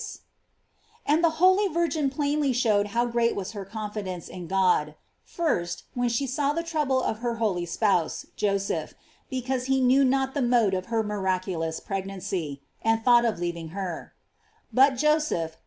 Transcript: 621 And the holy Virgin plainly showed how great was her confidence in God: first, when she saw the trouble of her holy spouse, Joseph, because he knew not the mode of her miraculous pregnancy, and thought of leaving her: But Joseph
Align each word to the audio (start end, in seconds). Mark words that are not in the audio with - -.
621 1.05 1.15
And 1.15 1.23
the 1.23 1.35
holy 1.37 1.67
Virgin 1.71 2.09
plainly 2.09 2.51
showed 2.51 2.87
how 2.87 3.05
great 3.05 3.35
was 3.35 3.51
her 3.51 3.63
confidence 3.63 4.27
in 4.29 4.47
God: 4.47 4.95
first, 5.23 5.83
when 5.93 6.09
she 6.09 6.25
saw 6.25 6.53
the 6.53 6.63
trouble 6.63 7.03
of 7.03 7.19
her 7.19 7.35
holy 7.35 7.67
spouse, 7.67 8.25
Joseph, 8.35 8.95
because 9.29 9.65
he 9.65 9.79
knew 9.79 10.03
not 10.03 10.33
the 10.33 10.41
mode 10.41 10.73
of 10.73 10.87
her 10.87 11.03
miraculous 11.03 11.79
pregnancy, 11.79 12.63
and 12.81 13.05
thought 13.05 13.25
of 13.25 13.37
leaving 13.37 13.67
her: 13.77 14.15
But 14.73 14.95
Joseph 14.95 15.55